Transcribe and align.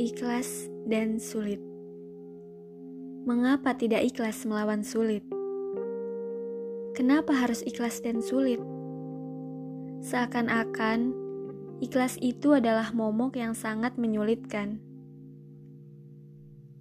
Ikhlas 0.00 0.72
dan 0.88 1.20
sulit. 1.20 1.60
Mengapa 3.28 3.76
tidak 3.76 4.00
ikhlas 4.08 4.48
melawan 4.48 4.80
sulit? 4.80 5.20
Kenapa 6.96 7.36
harus 7.36 7.60
ikhlas 7.68 8.00
dan 8.00 8.24
sulit? 8.24 8.64
Seakan-akan 10.00 11.12
ikhlas 11.84 12.16
itu 12.24 12.56
adalah 12.56 12.96
momok 12.96 13.36
yang 13.36 13.52
sangat 13.52 14.00
menyulitkan. 14.00 14.80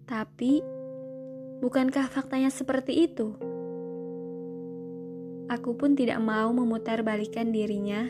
Tapi, 0.07 0.63
bukankah 1.59 2.07
faktanya 2.07 2.47
seperti 2.47 3.03
itu? 3.03 3.35
Aku 5.51 5.75
pun 5.75 5.91
tidak 5.91 6.23
mau 6.23 6.55
memutarbalikan 6.55 7.51
dirinya, 7.51 8.07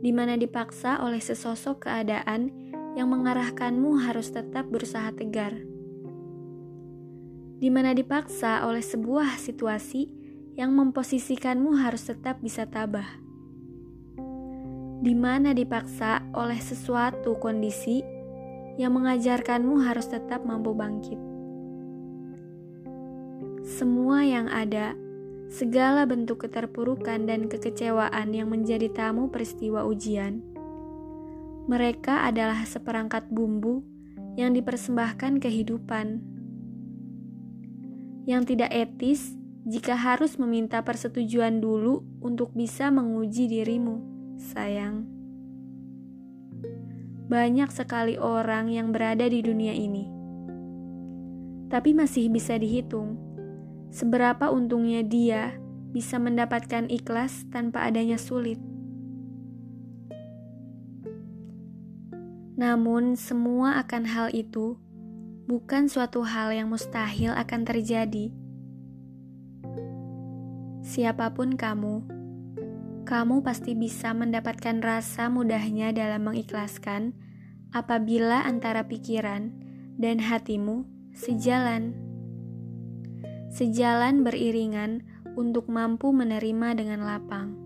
di 0.00 0.08
mana 0.08 0.40
dipaksa 0.40 1.04
oleh 1.04 1.20
sesosok 1.20 1.84
keadaan 1.84 2.61
yang 2.92 3.08
mengarahkanmu 3.08 4.04
harus 4.04 4.28
tetap 4.28 4.68
berusaha 4.68 5.08
tegar. 5.16 5.56
Di 7.62 7.70
mana 7.70 7.96
dipaksa 7.96 8.66
oleh 8.66 8.82
sebuah 8.82 9.38
situasi 9.38 10.10
yang 10.58 10.76
memposisikanmu 10.76 11.78
harus 11.80 12.04
tetap 12.04 12.42
bisa 12.44 12.68
tabah. 12.68 13.06
Di 15.02 15.14
mana 15.16 15.56
dipaksa 15.56 16.22
oleh 16.36 16.60
sesuatu 16.60 17.40
kondisi 17.40 18.04
yang 18.76 18.94
mengajarkanmu 18.94 19.82
harus 19.88 20.12
tetap 20.12 20.44
mampu 20.44 20.76
bangkit. 20.76 21.18
Semua 23.62 24.26
yang 24.26 24.50
ada, 24.50 24.92
segala 25.48 26.04
bentuk 26.04 26.44
keterpurukan 26.44 27.24
dan 27.24 27.46
kekecewaan 27.46 28.34
yang 28.34 28.50
menjadi 28.50 28.90
tamu 28.90 29.30
peristiwa 29.30 29.86
ujian 29.86 30.51
mereka 31.70 32.26
adalah 32.26 32.66
seperangkat 32.66 33.30
bumbu 33.30 33.86
yang 34.34 34.56
dipersembahkan 34.56 35.38
kehidupan. 35.38 36.18
Yang 38.26 38.42
tidak 38.54 38.70
etis 38.70 39.34
jika 39.66 39.94
harus 39.94 40.38
meminta 40.38 40.82
persetujuan 40.82 41.62
dulu 41.62 42.02
untuk 42.22 42.50
bisa 42.54 42.90
menguji 42.90 43.46
dirimu, 43.46 44.02
sayang. 44.38 45.06
Banyak 47.30 47.70
sekali 47.70 48.18
orang 48.18 48.68
yang 48.68 48.90
berada 48.90 49.24
di 49.24 49.40
dunia 49.40 49.72
ini, 49.72 50.04
tapi 51.70 51.96
masih 51.96 52.28
bisa 52.28 52.58
dihitung 52.58 53.16
seberapa 53.92 54.48
untungnya 54.48 55.04
dia 55.04 55.56
bisa 55.92 56.16
mendapatkan 56.16 56.88
ikhlas 56.88 57.44
tanpa 57.52 57.84
adanya 57.84 58.16
sulit. 58.16 58.71
Namun, 62.62 63.18
semua 63.18 63.82
akan 63.82 64.06
hal 64.06 64.30
itu 64.30 64.78
bukan 65.50 65.90
suatu 65.90 66.22
hal 66.22 66.54
yang 66.54 66.70
mustahil 66.70 67.34
akan 67.34 67.66
terjadi. 67.66 68.30
Siapa 70.86 71.34
pun 71.34 71.58
kamu, 71.58 72.06
kamu 73.02 73.42
pasti 73.42 73.74
bisa 73.74 74.14
mendapatkan 74.14 74.78
rasa 74.78 75.26
mudahnya 75.26 75.90
dalam 75.90 76.22
mengikhlaskan 76.30 77.18
apabila 77.74 78.46
antara 78.46 78.86
pikiran 78.86 79.50
dan 79.98 80.22
hatimu 80.22 80.86
sejalan. 81.18 81.98
Sejalan 83.50 84.22
beriringan 84.22 85.02
untuk 85.34 85.66
mampu 85.66 86.14
menerima 86.14 86.78
dengan 86.78 87.02
lapang. 87.02 87.58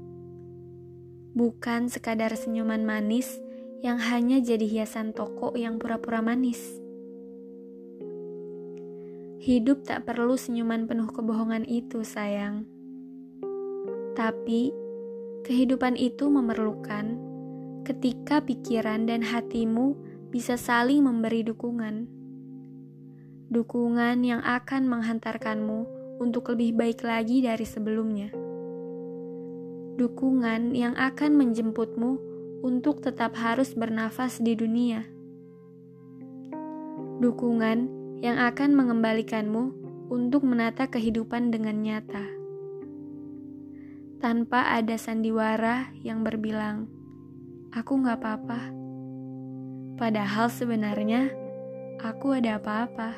Bukan 1.36 1.92
sekadar 1.92 2.32
senyuman 2.32 2.80
manis 2.80 3.44
yang 3.84 4.00
hanya 4.00 4.40
jadi 4.40 4.64
hiasan 4.64 5.12
toko 5.12 5.52
yang 5.56 5.76
pura-pura 5.76 6.24
manis. 6.24 6.60
Hidup 9.46 9.84
tak 9.86 10.08
perlu 10.08 10.34
senyuman 10.34 10.88
penuh 10.88 11.06
kebohongan 11.12 11.68
itu, 11.68 12.02
sayang. 12.02 12.66
Tapi, 14.16 14.72
kehidupan 15.44 15.94
itu 15.94 16.26
memerlukan 16.26 17.20
ketika 17.86 18.42
pikiran 18.42 19.06
dan 19.06 19.22
hatimu 19.22 19.94
bisa 20.34 20.58
saling 20.58 21.06
memberi 21.06 21.46
dukungan. 21.46 22.10
Dukungan 23.46 24.26
yang 24.26 24.42
akan 24.42 24.90
menghantarkanmu 24.90 25.86
untuk 26.18 26.50
lebih 26.50 26.74
baik 26.74 27.06
lagi 27.06 27.46
dari 27.46 27.62
sebelumnya. 27.62 28.34
Dukungan 29.94 30.74
yang 30.74 30.98
akan 30.98 31.38
menjemputmu 31.38 32.25
untuk 32.60 33.04
tetap 33.04 33.36
harus 33.36 33.76
bernafas 33.76 34.40
di 34.40 34.56
dunia. 34.56 35.04
Dukungan 37.20 37.78
yang 38.20 38.36
akan 38.40 38.76
mengembalikanmu 38.76 39.64
untuk 40.12 40.46
menata 40.46 40.86
kehidupan 40.86 41.50
dengan 41.52 41.80
nyata. 41.82 42.24
Tanpa 44.16 44.72
ada 44.72 44.96
sandiwara 44.96 45.92
yang 46.00 46.24
berbilang, 46.24 46.88
aku 47.72 48.00
gak 48.00 48.24
apa-apa. 48.24 48.60
Padahal 49.96 50.48
sebenarnya, 50.48 51.32
aku 52.00 52.36
ada 52.36 52.60
apa-apa. 52.60 53.16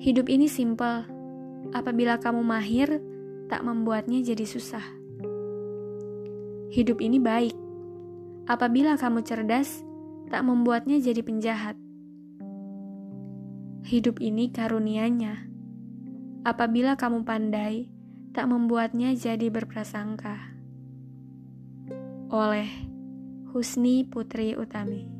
Hidup 0.00 0.32
ini 0.32 0.48
simpel. 0.48 1.04
Apabila 1.76 2.16
kamu 2.16 2.40
mahir, 2.40 3.04
tak 3.52 3.60
membuatnya 3.64 4.24
jadi 4.24 4.48
susah. 4.48 4.84
Hidup 6.70 7.02
ini 7.02 7.18
baik. 7.18 7.50
Apabila 8.46 8.94
kamu 8.94 9.26
cerdas, 9.26 9.82
tak 10.30 10.46
membuatnya 10.46 11.02
jadi 11.02 11.18
penjahat. 11.18 11.74
Hidup 13.82 14.22
ini 14.22 14.54
karunianya. 14.54 15.50
Apabila 16.46 16.94
kamu 16.94 17.26
pandai, 17.26 17.90
tak 18.30 18.46
membuatnya 18.46 19.10
jadi 19.18 19.50
berprasangka. 19.50 20.38
Oleh 22.30 22.70
Husni 23.50 24.06
Putri 24.06 24.54
Utami. 24.54 25.19